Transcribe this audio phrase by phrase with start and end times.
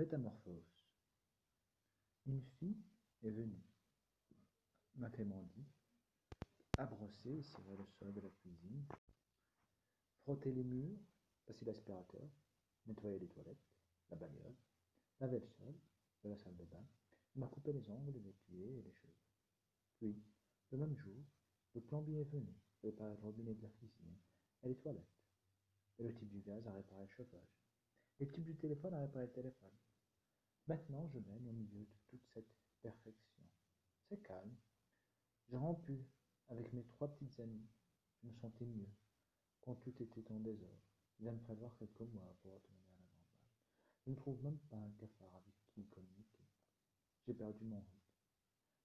[0.00, 0.82] Métamorphose.
[2.24, 2.82] Une fille
[3.22, 3.62] est venue,
[4.94, 5.66] m'a fait dit,
[6.78, 8.86] a brossé, cirer le sol de la cuisine,
[10.22, 10.98] frotter les murs,
[11.44, 12.26] passer l'aspirateur,
[12.86, 13.68] nettoyer les toilettes,
[14.08, 14.56] la bagnole,
[15.20, 15.74] laver le sol
[16.24, 16.86] de la salle de bain,
[17.34, 19.12] m'a coupé les ongles, les pieds et les cheveux.
[19.98, 20.24] Puis,
[20.70, 21.26] le même jour,
[21.74, 24.16] le plombier est venu, préparer le robinet de la cuisine
[24.62, 25.20] et les toilettes.
[25.98, 27.60] Et le type du gaz a réparé le chauffage.
[28.18, 29.76] Et le type du téléphone a réparé le téléphone.
[30.66, 33.42] Maintenant, je baigne au milieu de toute cette perfection.
[34.08, 34.56] C'est calme.
[35.48, 36.04] J'ai rompu
[36.48, 37.68] avec mes trois petites amies.
[38.22, 38.88] Je me sentais mieux
[39.60, 40.82] quand tout était en désordre.
[41.18, 43.48] Il va me falloir quelques mois pour retourner à la normale.
[44.04, 46.46] Je ne trouve même pas un cafard avec qui communiquer.
[47.26, 48.00] J'ai perdu mon rythme.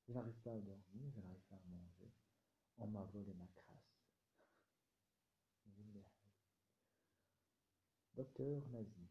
[0.08, 2.12] Je n'arrive pas à dormir, je n'arrive pas à manger.
[2.78, 3.66] On m'a volé ma crasse.
[8.16, 9.10] Docteur nazi.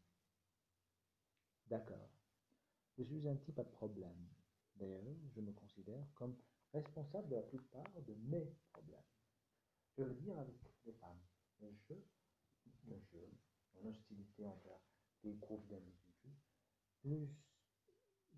[1.67, 2.14] D'accord.
[2.97, 4.27] Je suis un type à problème.
[4.75, 5.03] D'ailleurs,
[5.35, 6.35] je me considère comme
[6.73, 9.03] responsable de la plupart de mes problèmes.
[9.97, 11.19] Je veux dire avec les femmes.
[11.61, 12.05] Le jeu,
[12.87, 13.31] le jeu,
[13.73, 14.79] mon hostilité envers
[15.23, 16.35] des groupes d'individus,
[17.01, 17.29] plus,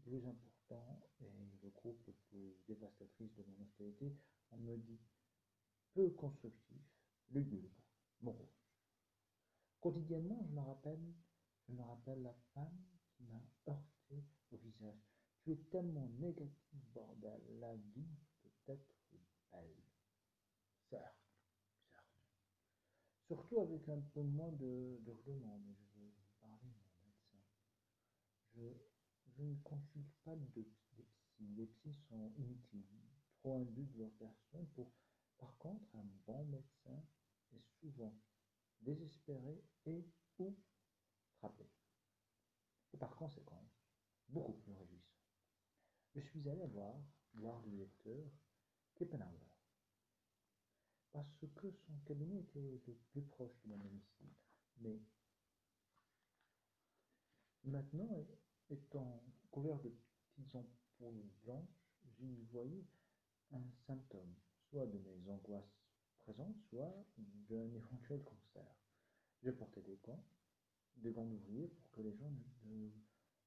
[0.03, 1.29] plus important et
[1.63, 4.15] le groupe le plus dévastatrice de mon hostilité,
[4.51, 4.99] on me dit
[5.93, 6.81] peu constructif,
[7.31, 7.69] lugubre,
[8.21, 8.57] morose.
[9.81, 11.13] Quotidiennement, je me rappelle,
[11.67, 12.77] je me rappelle la femme
[13.15, 13.96] qui m'a heurté
[14.51, 14.99] au visage.
[15.43, 17.41] Tu es tellement négatif, bordel.
[17.59, 18.95] La vie peut être
[19.51, 19.75] belle.
[20.89, 21.15] Certes,
[21.89, 22.07] certes.
[23.27, 27.37] Surtout avec un peu moins de, de mais je veux parler, mon médecin.
[28.55, 31.05] Je, ne consulte pas de, psys.
[31.39, 32.85] Les psys sont inutiles,
[33.39, 34.65] trop imbus de leur personne.
[34.73, 34.91] Pour,
[35.37, 37.03] par contre, un bon médecin
[37.53, 38.15] est souvent
[38.81, 40.05] désespéré et
[40.39, 40.55] ou
[41.37, 41.69] frappé.
[42.93, 43.66] Et par conséquent,
[44.29, 45.21] beaucoup plus réjouissant.
[46.15, 46.95] Je suis allé voir,
[47.33, 48.25] voir le lecteur
[48.95, 49.47] Kippenhauer,
[51.11, 51.47] parce que
[51.85, 54.33] son cabinet était le plus proche de mon domicile.
[54.79, 54.99] Mais
[57.63, 58.09] maintenant,
[58.69, 61.87] étant couvert de petites ampoules blanches,
[62.17, 62.85] j'y voyais
[63.51, 64.33] un symptôme,
[64.69, 65.77] soit de mes angoisses
[66.19, 68.65] présentes, soit d'un éventuel cancer.
[69.43, 70.23] Je portais des gants,
[70.97, 72.31] des gants d'ouvrier pour que les gens
[72.65, 72.89] ne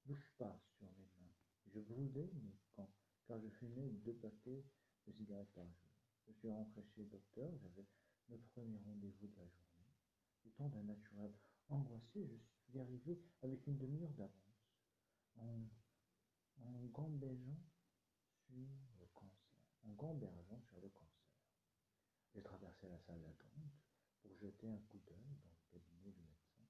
[0.04, 1.34] bouge pas sur mes mains.
[1.72, 2.92] Je brûlais mes camps,
[3.26, 4.64] car je fumais deux paquets
[5.06, 5.90] de cigarettes par jour.
[6.26, 7.86] Je suis rentré chez le docteur, j'avais
[8.28, 9.88] le premier rendez-vous de la journée.
[10.46, 11.32] Étant d'un naturel
[11.68, 14.74] angoissé, je suis arrivé avec une demi-heure d'avance,
[15.36, 15.62] en,
[16.58, 17.60] en gambergeant
[18.46, 18.56] sur
[18.98, 19.60] le cancer.
[19.84, 21.10] En gambergeant sur le cancer.
[22.34, 23.72] J'ai traversé la salle d'attente
[24.22, 26.62] pour jeter un coup d'œil dans le cabinet du médecin.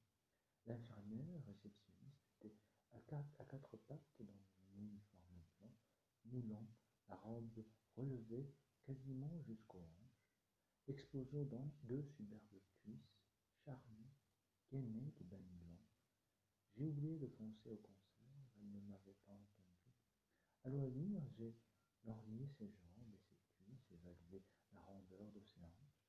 [0.67, 2.55] L'infirmière réceptionniste était
[2.93, 5.75] à quatre, pattes dans mon uniforme blanc,
[6.25, 6.67] moulant,
[7.09, 7.65] la robe
[7.97, 8.53] relevée
[8.85, 10.27] quasiment jusqu'aux hanches,
[10.87, 13.19] exposant deux superbes cuisses,
[13.65, 14.11] charnues,
[14.71, 15.41] gainées de blancs.
[16.77, 19.93] J'ai oublié de foncer au concert, elle ne m'avait pas entendu.
[20.65, 21.55] À loisir, j'ai
[22.05, 24.43] lorgné ses jambes et ses cuisses, évalué
[24.73, 26.07] la rondeur de ses hanches.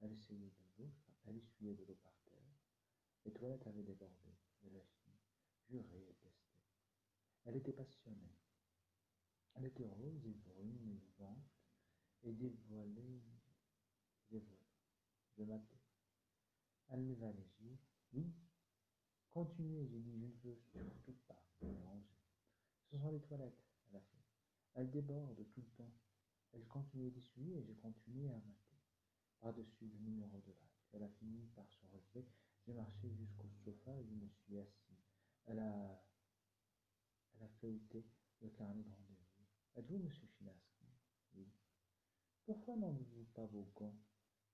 [0.00, 0.92] Elle essayait de l'eau,
[1.24, 2.54] elle essuyait de l'eau par terre.
[3.24, 4.36] Les toilettes avaient débordé,
[7.44, 8.36] Elle était passionnée.
[9.54, 11.50] Elle était rose et brune et vivante
[12.22, 13.22] et dévoilée,
[14.30, 14.58] dévoilée.
[15.38, 15.80] Je m'attends.
[16.88, 17.78] Elle leva les yeux.
[18.12, 18.34] Oui,
[19.30, 22.18] continuez, j'ai dit, je ne veux surtout pas me déranger.
[22.90, 24.22] Ce sont les toilettes, elle a fait.
[24.74, 25.92] Elles débordent tout le temps.
[26.52, 28.76] Elle continuait d'essuyer et j'ai continué à mater.
[29.40, 30.68] Par-dessus le numéro de vague.
[30.92, 32.28] Elle a fini par se relever.
[32.66, 34.91] J'ai marché jusqu'au sofa et je me suis assis.
[35.46, 36.04] Elle a,
[37.34, 38.04] elle a feuilleté
[38.40, 39.46] le carnet de rendez-vous.
[39.74, 40.86] Êtes-vous monsieur Chinaski
[41.34, 41.48] Oui.
[42.44, 43.96] Pourquoi n'enlevez-vous pas vos gants?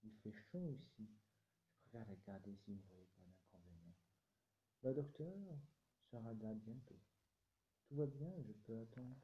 [0.05, 1.09] Il fait chaud ici.
[1.71, 3.95] Je préfère les garder si vous ne voyez pas d'inconvénient.
[4.83, 5.59] Le docteur
[6.11, 7.01] sera là bientôt.
[7.87, 9.17] Tout va bien, je peux attendre.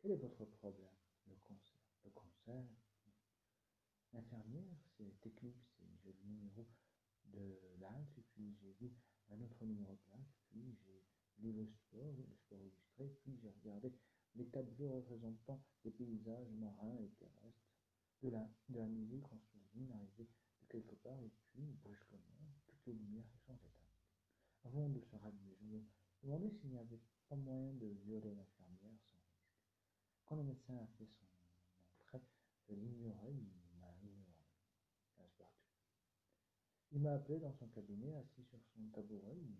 [0.00, 0.94] Quel est votre problème?
[1.26, 1.80] Le cancer.
[2.04, 2.64] Le cancer?
[4.12, 5.54] L'infirmière s'est éclipsée.
[6.02, 6.66] J'ai le numéro
[7.26, 8.92] de l'âge, et puis j'ai vu
[9.30, 13.92] un autre numéro de l'âge, j'ai lu le sport, le sport illustré, puis j'ai regardé
[14.36, 17.68] les tableaux représentant des paysages marins et terrestres,
[18.22, 19.38] de la, de la musique en
[19.94, 20.28] arrivée
[20.60, 22.18] de quelque part, et puis, brusquement,
[22.66, 24.04] toutes les lumières se sont éteintes.
[24.64, 28.98] Avant de se rallumer, je me demandais s'il n'y avait pas moyen de violer l'infirmière
[29.10, 29.44] sans risque.
[30.24, 32.24] Quand le médecin a fait son entrée,
[32.68, 33.42] je l'ignorais, il
[33.78, 34.34] m'a ignoré.
[36.94, 39.50] Il m'a appelé dans son cabinet, assis sur son tabouret, il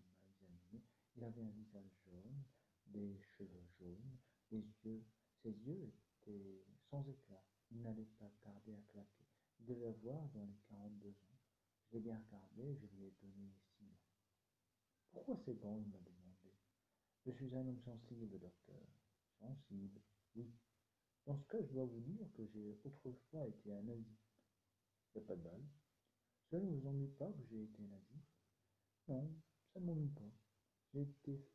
[1.16, 2.43] Il avait un visage jaune,
[2.87, 4.19] des cheveux jaunes,
[4.50, 5.05] des yeux.
[5.43, 7.44] Ses yeux étaient sans éclat.
[7.70, 9.25] Il n'allait pas tarder à claquer.
[9.61, 11.38] Il devait avoir dans les quarante-deux ans.
[11.87, 14.00] Je l'ai bien regardé, je lui ai donné six mois.
[15.12, 16.55] Pourquoi c'est bon il m'a demandé.
[17.25, 18.87] Je suis un homme sensible, docteur.
[19.38, 20.00] Sensible,
[20.34, 20.50] oui.
[21.26, 24.19] Dans ce cas, je dois vous dire que j'ai autrefois été un nazi.
[25.14, 25.64] Il a pas de balle.
[26.50, 28.20] Cela ne vous ennuie pas que j'ai été nazi?
[29.08, 29.34] Non,
[29.72, 30.31] ça ne m'ennuie pas.
[30.94, 31.06] J'ai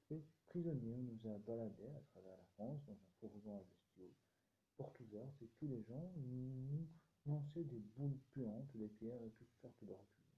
[0.10, 4.14] fait prisonnier, on nous a baladés à travers la France dans un fourgon à bestiaux.
[4.76, 6.86] Porte ouverte, et tous les gens nous
[7.26, 10.36] lançaient des boules puantes, des pierres et toutes sortes de reculés.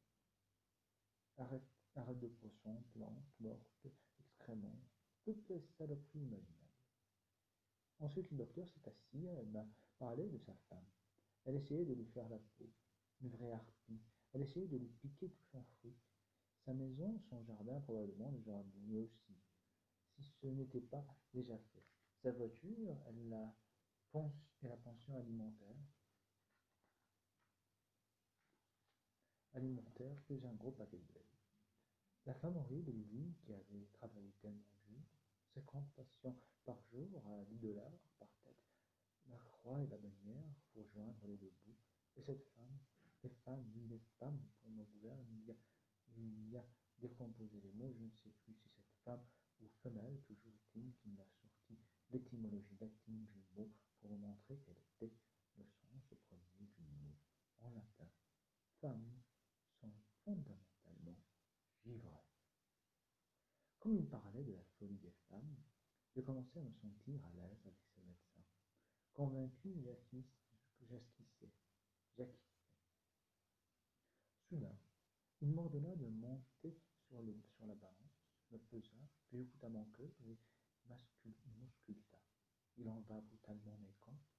[1.96, 3.88] Arrête, de poisson, plantes, mortes,
[4.20, 4.80] excréments,
[5.24, 6.62] toutes les saloperies imaginables.
[8.02, 9.66] Ensuite, le docteur s'est assis, elle m'a
[9.98, 10.86] parlé de sa femme.
[11.46, 12.70] Elle essayait de lui faire la peau,
[13.22, 14.00] une vraie harpie.
[14.34, 16.11] Elle essayait de lui piquer tout son fric.
[16.66, 19.36] Sa maison, son jardin, probablement le jardinier aussi,
[20.16, 21.04] si ce n'était pas
[21.34, 21.84] déjà fait.
[22.22, 23.56] Sa voiture, elle la,
[24.62, 25.76] et la pension alimentaire.
[29.54, 31.26] Alimentaire, plus un gros paquet de blé.
[32.26, 35.02] La femme horrible, lui, qui avait travaillé tellement dur,
[35.56, 38.62] 50 patients par jour à 10 dollars par tête,
[39.28, 41.78] la croix et la bannière pour joindre les deux bouts.
[42.16, 42.78] Et cette femme,
[43.24, 45.26] les femmes, les femmes pour nos gouvernes,
[46.18, 46.66] il y a,
[47.00, 49.26] décomposé les mots, je ne sais plus si cette femme
[49.60, 51.80] ou femelle, toujours est-il qui m'a sorti
[52.12, 55.14] l'étymologie latine du mot pour montrer quel était
[55.58, 57.16] le sens premier du mot
[57.62, 58.10] en latin.
[58.80, 59.22] Femmes
[59.80, 59.94] sont
[60.24, 61.18] fondamentalement
[61.84, 62.26] givrées.
[63.80, 65.58] Comme il parlait de la folie des femmes,
[66.16, 68.46] je commençais à me sentir à l'aise avec ces médecins.
[69.14, 69.74] Convaincu,
[70.82, 71.52] j'esquissais,
[75.42, 76.78] il m'ordonna de monter
[77.08, 77.22] sur,
[77.66, 78.22] la balance,
[78.52, 78.96] me pesa,
[79.28, 80.38] puis écouta mon cœur et
[80.86, 82.18] m'ausculta.
[82.78, 84.32] Il enleva brutalement mes comptes,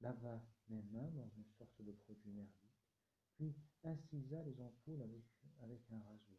[0.00, 2.78] lava mes mains dans une sorte de produit merdique,
[3.34, 3.54] puis
[3.84, 5.24] incisa les ampoules avec,
[5.90, 6.38] un rasoir,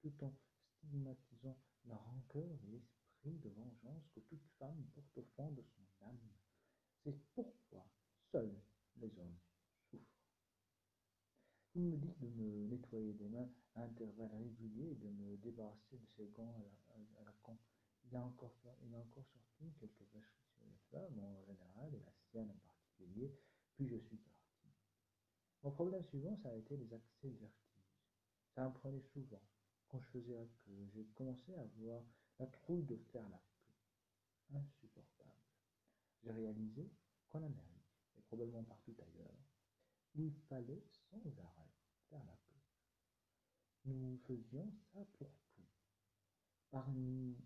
[0.00, 0.32] tout en
[0.76, 6.04] stigmatisant la rancœur et l'esprit de vengeance que toute femme porte au fond de son
[6.06, 6.18] âme.
[7.02, 7.86] C'est pourquoi
[8.30, 8.60] seuls
[8.96, 9.33] les hommes.
[11.76, 15.98] Il me dit de me nettoyer les mains à intervalles réguliers et de me débarrasser
[15.98, 17.58] de ces gants à la, con.
[18.04, 18.54] Il a, encore,
[18.84, 22.58] il a encore sorti quelques vacheries sur les femmes en général et la sienne en
[22.64, 23.34] particulier,
[23.74, 24.68] puis je suis parti.
[25.64, 27.48] Mon problème suivant, ça a été les accès de.
[28.54, 29.42] Ça me prenait souvent.
[29.88, 32.04] Quand je faisais la queue, j'ai commencé à avoir
[32.38, 34.54] la trouille de faire la queue.
[34.54, 35.30] Insupportable.
[36.22, 36.88] J'ai réalisé
[37.28, 39.42] qu'en Amérique, et probablement partout ailleurs,
[40.14, 41.63] il fallait sans arrêt
[42.18, 42.38] la.
[43.86, 45.62] Nous faisions ça pour tout.
[46.70, 47.36] Parmi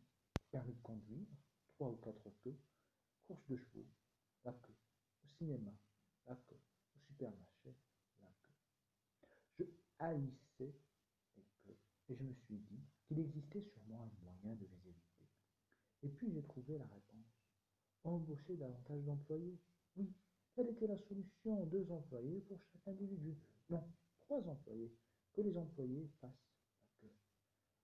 [0.51, 1.27] permis de conduire,
[1.69, 2.57] trois ou quatre queues,
[3.27, 3.87] course de chevaux,
[4.45, 4.75] la queue,
[5.25, 5.73] au cinéma,
[6.27, 6.61] la queue,
[6.95, 7.75] au supermarché,
[8.21, 8.55] la queue.
[9.59, 9.65] Je
[9.99, 10.75] haïssais
[11.37, 11.79] les queues
[12.09, 15.27] et je me suis dit qu'il existait sûrement un moyen de les éviter.
[16.03, 17.27] Et puis j'ai trouvé la réponse.
[18.05, 19.59] Embaucher davantage d'employés.
[19.97, 20.13] Oui,
[20.55, 23.37] quelle était la solution Deux employés pour chaque individu.
[23.69, 23.85] Non,
[24.31, 24.95] employés.
[25.33, 26.49] Que les employés fassent
[27.03, 27.15] la queue.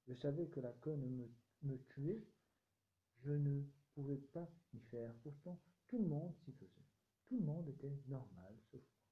[0.09, 1.31] Je savais que la queue ne me,
[1.63, 2.25] me tuait.
[3.23, 3.63] Je ne
[3.95, 5.15] pouvais pas y faire.
[5.23, 6.87] Pourtant, tout le monde s'y faisait.
[7.27, 9.05] Tout le monde était normal, sauf moi.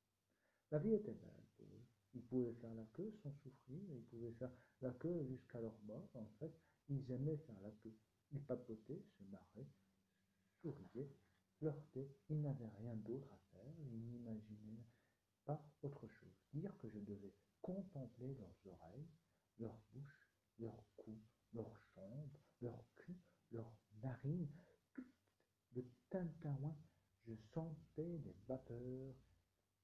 [0.70, 1.86] La vie était belle pour eux.
[2.14, 6.08] Ils pouvaient faire la queue sans souffrir, ils pouvaient faire la queue jusqu'à leur mort.
[6.14, 6.52] En fait,
[6.88, 7.96] ils aimaient faire la queue.
[8.32, 9.68] Ils papotaient, se marraient,
[10.60, 11.10] souriaient,
[11.58, 12.10] flirtaient.
[12.28, 14.84] Ils n'avaient rien d'autre à faire, ils n'imaginaient
[15.44, 16.32] pas autre chose.
[16.52, 19.08] Dire que je devais contempler leurs oreilles,
[19.58, 21.18] leur bouche, leur cou,
[21.52, 23.16] leur chambre, leur cul,
[23.50, 23.72] leurs
[24.02, 24.48] narines,
[24.94, 25.06] tout
[25.72, 26.76] de tintaouin.
[27.26, 29.14] Je sentais des vapeurs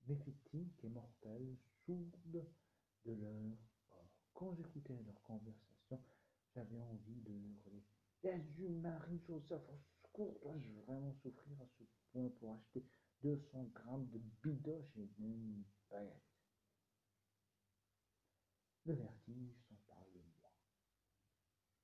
[0.09, 2.47] méphitiques et mortelles, sourdes
[3.05, 3.57] de leur
[3.89, 4.11] corps.
[4.35, 6.03] Quand j'écoutais leur conversation,
[6.55, 7.85] j'avais envie de hurler.
[8.23, 12.85] Jésus, Marie, Joseph, au secours, dois-je vraiment souffrir à ce point pour acheter
[13.23, 16.23] 200 grammes de bidoche et une baguette
[18.85, 20.53] Le vertige s'empare de moi.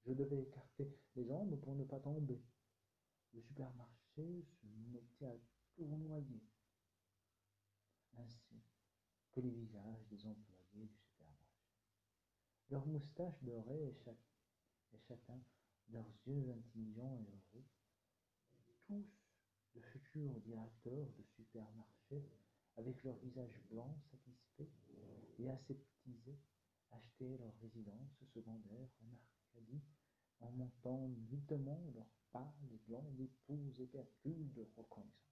[0.06, 2.40] Je devais écarter les jambes pour ne pas tomber.
[3.32, 5.36] Le supermarché se mettait à
[5.74, 6.42] tournoyer,
[8.16, 8.62] ainsi
[9.32, 11.68] que les visages des employés du supermarché.
[12.70, 14.16] Leurs moustaches dorées et, chaque,
[14.92, 15.40] et chacun
[15.90, 17.64] leurs yeux intelligents et heureux,
[18.86, 19.23] tous
[19.74, 22.24] de futurs directeurs de supermarchés,
[22.76, 24.72] avec leurs visages blancs satisfaits
[25.38, 26.38] et aseptisés,
[26.90, 29.82] achetaient leur résidence secondaire en Arcadie
[30.40, 35.24] en montant vitement leurs pas, les blancs d'époux éperdus de reconnaissance.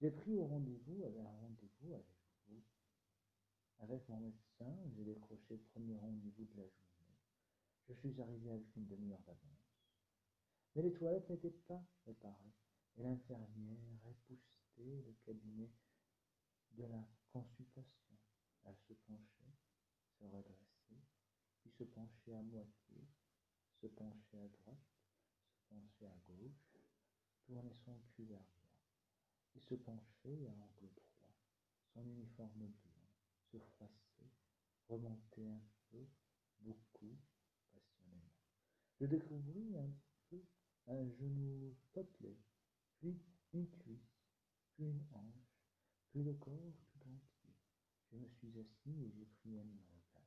[0.00, 2.06] J'ai pris au rendez-vous, un rendez-vous avec
[2.48, 2.62] vous.
[3.78, 7.14] Avec mon médecin, j'ai décroché le premier rendez-vous de la journée.
[7.88, 9.64] Je suis arrivé avec une demi-heure d'avance.
[10.74, 12.63] Mais les toilettes n'étaient pas préparées et
[12.96, 15.70] l'infirmière époussetait le cabinet
[16.72, 18.16] de la consultation.
[18.64, 19.54] Elle se penchait,
[20.18, 21.02] se redressait,
[21.60, 23.08] puis se penchait à moitié,
[23.80, 24.78] se penchait à droite,
[25.52, 26.76] se penchait à gauche,
[27.46, 28.70] tournait son cul vers moi,
[29.56, 31.34] et se penchait à angle droit,
[31.92, 33.08] son uniforme blanc,
[33.50, 34.30] se froissait,
[34.88, 36.06] remontait un peu,
[36.60, 37.18] beaucoup,
[37.72, 38.32] passionnément.
[39.00, 39.90] Je découvris un
[40.30, 40.42] peu
[40.86, 42.38] un genou potelé,
[43.04, 43.20] puis
[43.52, 44.16] une cuisse,
[44.72, 45.60] puis une hanche,
[46.10, 47.54] puis le corps tout entier.
[48.10, 50.24] Je me suis assis et j'ai pris un numéro 4.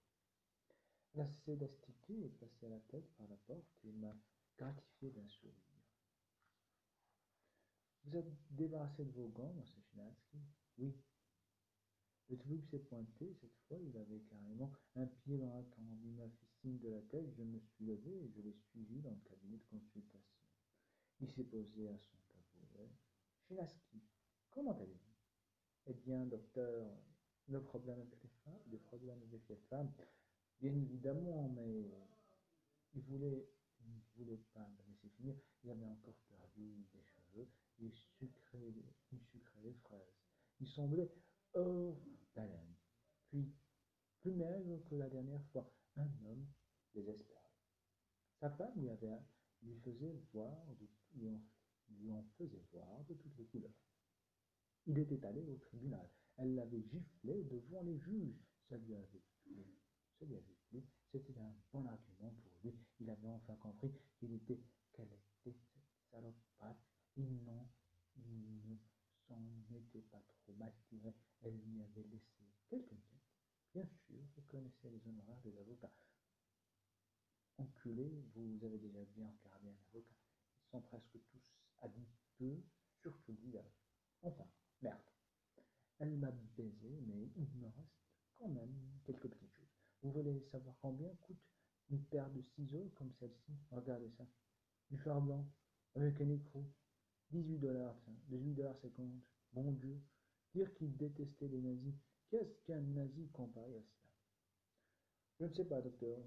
[1.13, 4.15] Elle a cessé d'astiquer et passé la tête par la porte et m'a
[4.57, 5.55] gratifié d'un sourire.
[8.03, 10.38] Vous êtes débarrassé de vos gants, monsieur Chinaski
[10.77, 10.96] Oui.
[12.29, 13.79] Le truc s'est pointé, cette fois?
[13.79, 16.00] Il avait carrément un pied dans la tombe.
[16.03, 19.01] Il m'a fait signe de la tête, je me suis levé et je l'ai suivi
[19.01, 20.38] dans le cabinet de consultation.
[21.22, 22.17] Il s'est posé à son
[22.77, 22.91] tabouret.
[23.48, 24.01] Chinaski,
[24.51, 25.15] comment allez-vous
[25.88, 26.88] Eh bien, docteur,
[27.48, 29.91] le problème avec les femmes, le problème avec les femmes,
[30.60, 31.89] bien évidemment, mais
[32.93, 33.48] il voulait,
[33.81, 35.36] il voulait pas me laisser finir.
[35.63, 37.48] Il avait encore perdu des cheveux,
[37.79, 38.74] il sucrait,
[39.12, 40.13] il sucrait les fraises.
[40.60, 41.12] Il semblait
[41.53, 41.98] hors
[42.36, 42.75] d'haleine,
[43.29, 43.53] puis
[44.22, 46.48] plus maigre que la dernière fois, un homme
[46.93, 47.38] désespéré.
[48.39, 49.19] Sa femme lui avait
[49.63, 51.41] lui faisait voir de, lui, en,
[51.89, 53.72] lui en faisait voir de toutes les couleurs.
[54.86, 56.09] Il était allé au tribunal.
[56.37, 58.43] Elle l'avait giflé devant les juges.
[58.69, 59.65] Ça lui avait plu.
[60.21, 60.83] Lui avait plu.
[61.11, 62.73] C'était un bon argument pour lui.
[62.99, 64.59] Il avait enfin compris qu'il était,
[64.93, 66.77] qu'elle était cette salopette.
[67.15, 67.67] Il n'en,
[68.17, 68.75] ne
[69.27, 69.41] s'en
[69.73, 70.73] était pas trop mal.
[71.41, 73.17] Elle lui avait laissé quelques miettes.
[73.73, 75.91] Bien sûr, vous connaissez les honoraires des avocats.
[77.57, 80.15] Enculé, vous avez déjà bien regardé un avocat.
[80.61, 82.63] Ils sont presque tous adipeux,
[83.01, 83.71] surtout visage.
[84.21, 84.47] Enfin,
[84.81, 85.00] merde.
[86.00, 87.98] Elle m'a baisé, mais il me reste
[88.38, 88.74] quand même
[89.05, 89.67] quelques petites choses.
[90.01, 91.41] Vous voulez savoir combien coûte
[91.89, 93.51] une paire de ciseaux comme celle-ci?
[93.72, 94.25] Regardez ça.
[94.91, 95.46] Du fer blanc,
[95.96, 96.65] avec un écrou.
[97.31, 97.96] 18 dollars,
[98.29, 99.05] 18 dollars 50.
[99.53, 100.00] Bon Dieu.
[100.53, 101.93] Dire qu'il détestait les nazis.
[102.29, 104.07] Qu'est-ce qu'un nazi comparé à cela?
[105.39, 106.19] Je ne sais pas, docteur.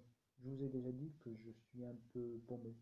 [0.43, 2.75] Je vous ai déjà dit que je suis un peu paumé.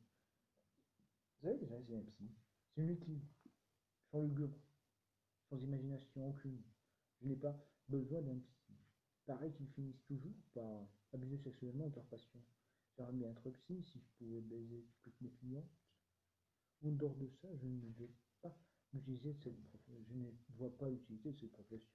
[1.41, 2.31] Vous avez déjà essayé un psy
[2.75, 3.21] C'est inutile.
[4.11, 4.57] Sans lugubre.
[5.49, 6.63] Sans imagination aucune.
[7.21, 7.57] Je n'ai pas
[7.89, 8.75] besoin d'un psy.
[9.27, 12.41] Pareil qu'ils finissent toujours par abuser sexuellement de leur passion.
[12.97, 15.71] J'aimerais bien être psy si je pouvais baiser toutes mes clientes.
[16.85, 18.11] En dehors de ça, je ne vais
[18.43, 18.57] pas
[18.93, 20.05] utiliser cette profession.
[20.09, 21.89] Je ne vois pas cette profession.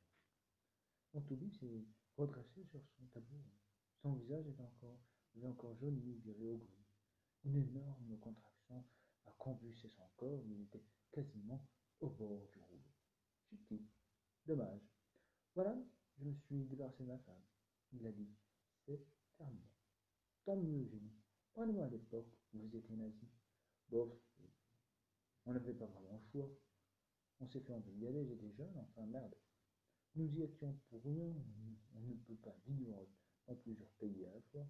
[1.13, 1.85] S'est
[2.17, 3.43] redressé sur son tableau.
[4.01, 4.99] Son visage est encore,
[5.35, 6.85] est encore jauni, viré au gris.
[7.45, 8.83] Une énorme contraction
[9.25, 11.67] a convulsé son corps, il était quasiment
[12.01, 12.92] au bord du rouleau.
[14.45, 14.81] Dommage.
[15.55, 15.77] Voilà,
[16.17, 17.41] je me suis débarrassé de ma femme.
[17.93, 18.29] Il a dit,
[18.85, 19.05] c'est
[19.37, 19.67] terminé.
[20.45, 21.13] Tant mieux, j'ai dit.
[21.53, 23.27] Prenez-moi à l'époque vous étiez nazi.
[23.89, 24.09] Bof,
[25.45, 26.49] on n'avait pas vraiment le choix.
[27.39, 29.35] On s'est fait embrigader, j'étais jeune, enfin merde.
[30.15, 31.33] Nous y étions pour rien,
[31.95, 33.07] on ne peut pas vivre
[33.47, 34.67] dans plusieurs pays à la fois.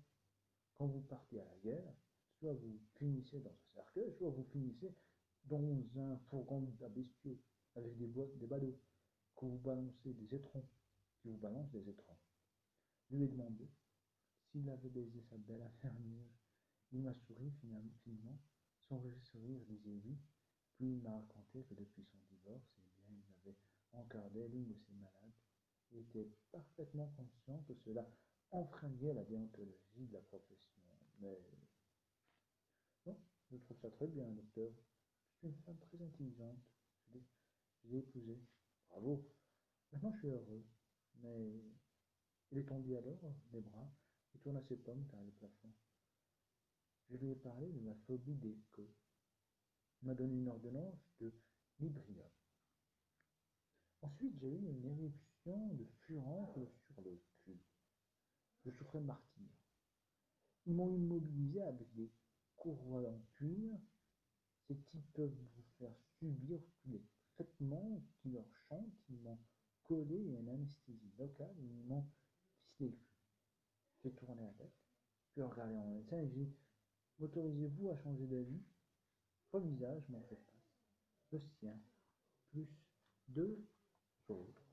[0.78, 1.94] Quand vous partez à la guerre,
[2.40, 4.94] soit vous finissez dans un cercueil, soit vous finissez
[5.46, 5.62] dans
[5.98, 7.38] un fourgon à bestiaux,
[7.76, 10.66] avec des, boîtes, des que vous balancez des étrons,
[11.22, 12.18] qui vous balancent des étrons.
[13.10, 13.70] Lui ai demandé
[14.52, 16.30] s'il avait baisé sa belle infirmière.
[16.92, 18.38] Il m'a souri finalement,
[18.88, 19.02] son
[19.32, 20.18] sourire disait oui,
[20.76, 23.58] puis il m'a raconté que depuis son divorce, eh bien, il avait
[23.94, 25.34] encardé l'une de ses malades
[25.92, 28.08] et était parfaitement conscient que cela
[28.52, 30.82] enfreignait la déontologie de la profession.
[31.20, 31.40] Mais
[33.06, 33.18] non,
[33.52, 34.72] je trouve ça très bien, docteur.
[35.32, 36.60] Je suis une femme très intelligente.
[37.90, 38.40] L'ai épousée.
[38.90, 39.26] Bravo.
[39.92, 40.66] Maintenant, je suis heureux.
[41.22, 41.64] Mais
[42.52, 43.20] il est tombé alors,
[43.52, 43.90] les bras,
[44.36, 45.72] et tourna ses pommes vers le plafond.
[47.10, 48.94] Je lui ai parlé de ma phobie des queues.
[50.02, 51.34] Il m'a donné une ordonnance de
[51.80, 52.30] Librium.
[54.02, 57.60] Ensuite, j'ai eu une éruption de furence sur le cul.
[58.66, 59.48] Je souffrais martyr.
[60.66, 62.12] Ils m'ont immobilisé avec des
[62.56, 63.78] courroies en cuir.
[64.68, 67.02] Ces types peuvent vous faire subir tous les
[67.58, 68.94] qui leur chantent.
[69.10, 69.40] Ils m'ont
[69.84, 72.06] collé une anesthésie locale ils m'ont
[72.78, 73.08] ficelé le cul.
[74.04, 74.74] J'ai tourné la tête,
[75.32, 76.54] puis regardé mon médecin et j'ai dit
[77.20, 78.62] M'autorisez-vous à changer d'avis?
[79.48, 80.54] Trois visages m'ont fait face.
[81.32, 81.80] Le sien,
[82.50, 82.68] plus
[83.28, 83.66] deux
[84.28, 84.68] autres.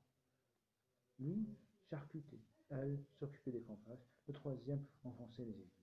[1.19, 1.47] Lui,
[1.91, 2.41] charcuté.
[2.71, 4.07] Elle s'occupait des compresses.
[4.27, 5.81] Le troisième enfonçait les aiguilles.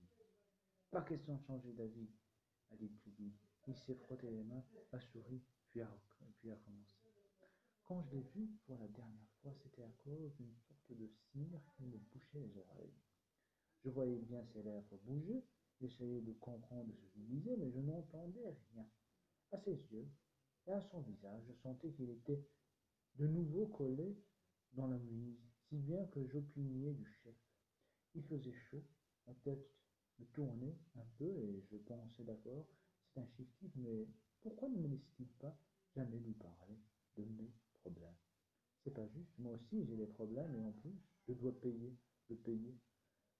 [0.90, 2.08] Pas question de changer d'avis,
[2.72, 3.32] a dit Judy.
[3.66, 5.88] Il s'est frotté les mains, a souri, puis a,
[6.38, 6.96] puis a commencé.
[7.84, 11.60] Quand je l'ai vu pour la dernière fois, c'était à cause d'une sorte de cire
[11.74, 12.94] qui me bouchait les oreilles.
[13.84, 15.42] Je voyais bien ses lèvres bouger,
[15.80, 18.86] j'essayais de comprendre ce qu'il disait, mais je n'entendais rien.
[19.52, 20.08] À ses yeux
[20.66, 22.46] et à son visage, je sentais qu'il était
[23.14, 24.16] de nouveau collé
[24.72, 27.34] dans la mouise, si bien que j'opiniais du chef.
[28.14, 28.84] Il faisait chaud,
[29.26, 29.66] ma tête
[30.18, 32.66] me tournait un peu et je pensais d'accord,
[33.14, 34.06] c'est un chiffre mais
[34.42, 35.56] pourquoi ne me laisse-t-il pas
[35.94, 36.78] jamais lui parler
[37.16, 38.16] de mes problèmes?
[38.84, 41.96] C'est pas juste, moi aussi j'ai des problèmes et en plus je dois payer,
[42.30, 42.76] le payer.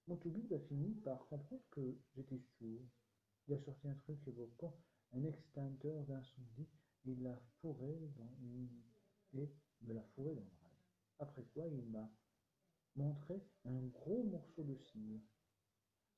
[0.07, 2.83] Mon toubib a fini par comprendre que j'étais sourd.
[3.47, 4.75] Il a sorti un truc évoquant
[5.12, 6.69] un extincteur d'incendie,
[7.05, 8.69] il l'a fourré dans une...
[9.35, 9.49] et
[9.83, 10.85] me l'a fourré dans l'oreille.
[11.19, 12.11] Après quoi, il m'a
[12.97, 15.21] montré un gros morceau de cire.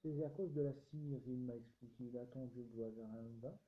[0.02, 2.04] C'est à cause de la cire, il m'a expliqué.
[2.04, 3.58] Il a tendu le doigt vers un bas.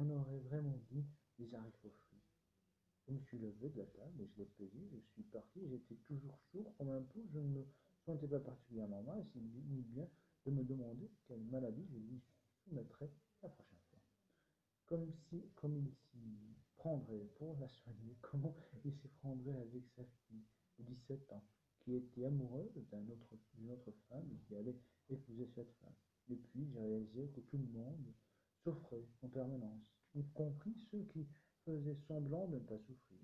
[0.00, 1.04] On aurait vraiment dit
[1.40, 2.22] des haricots frits.
[3.08, 4.88] Je me suis levé de la table et je l'ai payé.
[4.92, 5.66] Je suis parti.
[5.68, 7.26] J'étais toujours sourd comme un pot.
[7.32, 7.66] Je ne me
[8.06, 9.26] sentais pas particulièrement mal.
[9.32, 10.08] C'est bien
[10.46, 12.22] de me demander quelle maladie je lui
[12.62, 13.10] soumettrais
[13.42, 13.98] la prochaine fois.
[14.86, 20.04] Comme si, comme il s'y prendrait pour la soigner, comment il s'y prendrait avec sa
[20.04, 20.44] fille
[20.78, 21.44] de 17 ans,
[21.80, 23.34] qui était amoureuse d'une autre,
[23.68, 24.78] autre femme qui allait
[25.10, 25.94] épouser cette femme.
[26.30, 28.14] Et puis j'ai réalisé que tout le monde
[28.64, 29.82] souffrait en permanence,
[30.14, 31.26] y compris ceux qui
[31.64, 33.20] faisaient semblant de ne pas souffrir.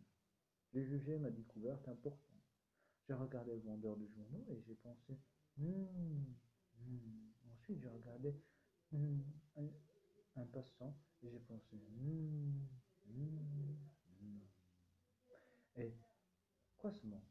[0.73, 2.21] J'ai jugé ma découverte importante.
[3.07, 5.19] J'ai regardé le vendeur de journaux et j'ai pensé,
[5.59, 5.85] hmm,
[6.81, 7.53] hmm.
[7.53, 8.35] ensuite j'ai regardé
[8.93, 9.21] hmm,
[10.37, 11.77] un, passant et j'ai pensé,
[15.77, 15.93] et
[16.77, 17.25] croisement,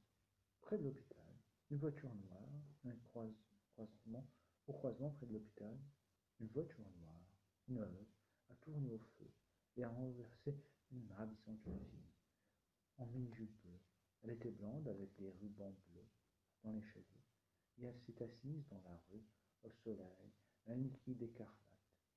[0.61, 1.25] près de l'hôpital,
[1.71, 2.49] une voiture noire,
[2.85, 3.33] un croise,
[3.73, 4.27] croisement,
[4.67, 5.77] au croisement près de l'hôpital,
[6.39, 7.02] une voiture noire,
[7.69, 9.31] a tourné au feu
[9.77, 10.53] et a renversé
[10.91, 12.03] une ravissante jeune
[12.97, 13.67] en mini-jupe.
[14.21, 16.07] Elle était blonde avec des rubans bleus
[16.63, 17.23] dans les cheveux
[17.79, 19.23] et elle s'est assise dans la rue
[19.63, 20.31] au soleil,
[20.67, 21.57] un liquide écarlate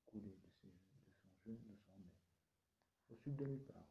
[0.05, 2.11] coulait de, son genou, de son nez,
[3.09, 3.87] au sud de nulle part.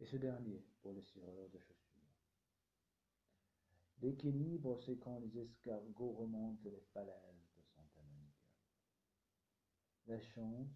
[0.00, 1.76] Et ce dernier pour les cireurs de chaussures.
[4.02, 7.45] L'équilibre, c'est quand les escargots remontent les falaises.
[10.08, 10.68] La chance,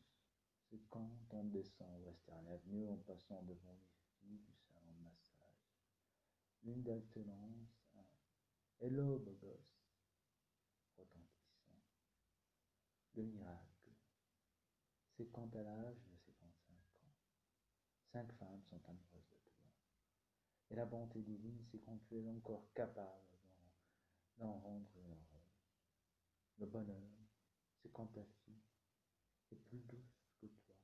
[0.69, 3.87] c'est quand on descend Western Avenue en passant devant les
[4.19, 5.71] filles du salon de massage.
[6.65, 8.05] Une d'alternance, un
[8.81, 9.85] Hello beau gosse,
[10.99, 11.79] retentissant.
[13.15, 13.93] Le miracle,
[15.17, 17.15] c'est quand à l'âge de 55 ans,
[18.13, 19.55] cinq femmes sont amoureuses de toi.
[20.71, 23.39] Et la bonté divine, c'est quand tu es encore capable
[24.39, 25.41] d'en rendre heureux.
[26.59, 27.11] Le bonheur,
[27.81, 28.60] c'est quand ta fille
[29.53, 30.77] est plus douce que toi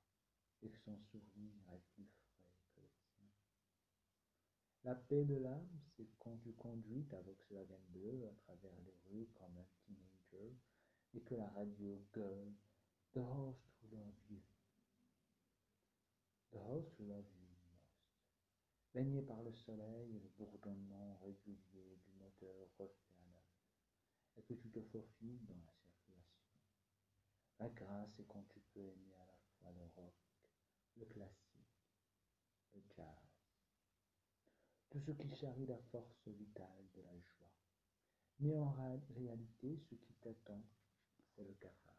[0.63, 3.29] et que son sourire est plus frais que le tien.
[4.85, 9.29] La paix de l'âme, c'est quand tu conduis ta Volkswagen bleue à travers les rues
[9.35, 10.57] comme un teenager
[11.15, 12.53] et que la radio gueule
[13.13, 14.41] The Horse to Love You.
[16.53, 17.47] The Horse to Love You
[18.97, 24.55] baigné par le soleil et le bourdonnement régulier du moteur refait à neuf, et que
[24.55, 25.76] tu te faufiles dans la.
[27.59, 30.15] La grâce est quand tu peux aimer à la fois le rock,
[30.97, 31.81] le classique,
[32.75, 33.07] le jazz,
[34.91, 37.53] tout ce qui charrie la force vitale de la joie.
[38.41, 40.63] Mais en réalité, ce qui t'attend,
[41.35, 41.95] c'est le cafard.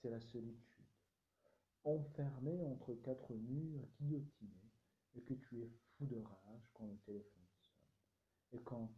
[0.00, 0.74] C'est la solitude
[1.84, 4.70] enfermé entre quatre murs, guillotiné,
[5.14, 8.58] et que tu es fou de rage quand le téléphone sonne.
[8.58, 8.90] Et quand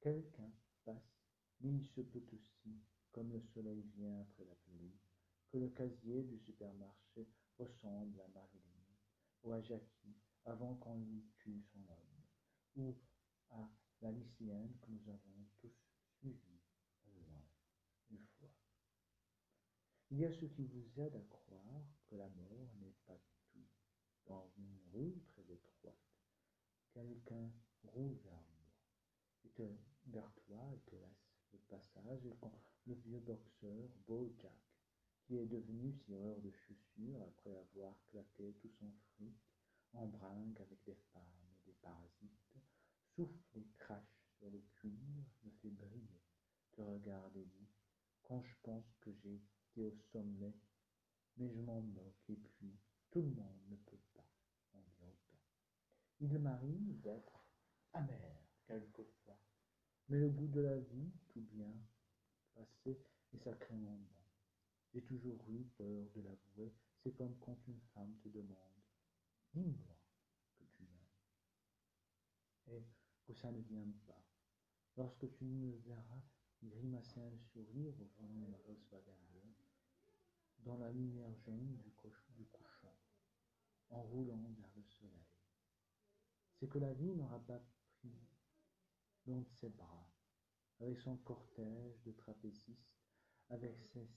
[0.00, 0.50] quelqu'un
[0.84, 1.15] passe,
[1.60, 4.94] il se peut aussi, comme le soleil vient après la pluie,
[5.50, 8.84] que le casier du supermarché ressemble à Marilyn,
[9.42, 12.22] ou à Jackie avant qu'on lui tue son homme,
[12.76, 12.96] ou
[13.50, 13.68] à
[14.02, 15.74] la lycéenne que nous avons tous
[16.18, 16.60] suivie
[17.04, 17.42] loin
[18.10, 18.52] une fois.
[20.10, 23.18] Il y a ce qui vous aide à croire que la mort n'est pas
[23.52, 23.66] tout.
[24.26, 25.94] Dans une rue très étroite,
[26.92, 27.50] quelqu'un
[27.82, 28.72] roule vers moi,
[29.44, 29.62] et te,
[30.06, 31.25] vers toi et te laisse
[31.56, 32.52] le passage, et quand
[32.86, 34.52] le vieux boxeur, Beau Jack,
[35.24, 39.34] qui est devenu cireur de chaussures après avoir claqué tout son fric
[39.94, 42.60] en bringue avec des femmes et des parasites,
[43.14, 44.92] souffle et crache sur le cuir,
[45.44, 46.20] me fait briller,
[46.72, 47.38] te regarde
[48.22, 50.54] quand je pense que j'ai été au sommet,
[51.36, 52.76] mais je m'en moque, et puis
[53.10, 54.28] tout le monde ne peut pas
[54.74, 55.38] en dire autant.
[56.20, 57.46] Il m'arrive d'être
[57.92, 59.38] amer quelquefois,
[60.08, 61.74] mais le goût de la vie, bien
[62.54, 62.98] passé,
[63.32, 64.20] est sacrément bon.
[64.92, 66.72] J'ai toujours eu peur de l'avouer,
[67.02, 68.56] c'est comme quand une femme te demande
[69.52, 69.96] Dis-moi
[70.58, 72.84] que tu m'aimes, et
[73.24, 74.22] que ça ne vient pas.
[74.96, 76.22] Lorsque tu me verras
[76.62, 79.16] grimacer un sourire au volant la Volkswagen
[80.66, 81.92] dans la lumière jaune du,
[82.34, 82.96] du couchant,
[83.90, 85.26] en roulant vers le soleil.
[86.58, 87.60] C'est que la vie m'aura pas
[88.00, 88.10] pris
[89.26, 90.05] dans ses bras,
[90.80, 92.94] avec son cortège de trapézistes,
[93.50, 94.08] avec ses,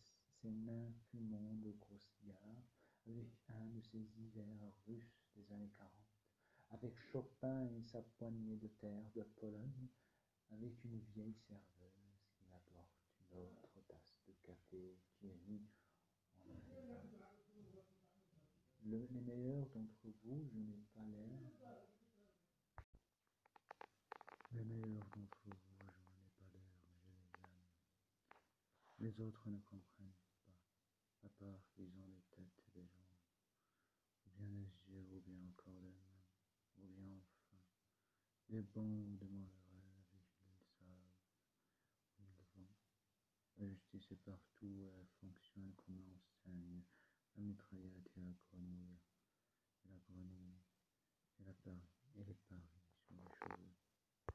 [0.41, 2.63] ses mains fumant de gros cigares,
[3.07, 5.91] avec un de ces hivers russes des années 40,
[6.71, 9.87] avec Chopin et sa poignée de terre de Pologne,
[10.51, 12.97] avec une vieille serveuse qui m'apporte
[13.31, 15.69] une autre tasse de café qui est mise
[16.45, 16.53] en.
[18.85, 21.39] Le, les meilleurs d'entre vous, je n'ai pas l'air.
[24.51, 29.08] Les meilleurs d'entre vous, je n'en ai pas l'air, mais je les aime.
[29.19, 33.19] Autres ne comprennent pas, à part qu'ils ont des têtes et des jambes,
[34.25, 34.47] ou bien
[34.87, 36.23] des yeux, ou bien encore des mains,
[36.77, 37.57] ou bien enfin,
[38.47, 39.17] des bons